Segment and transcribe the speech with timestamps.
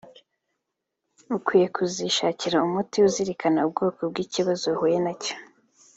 [1.37, 5.35] ukwiye kuzishakira umuti uzirikana ubwoko bw’ikibazo uhuye na cyo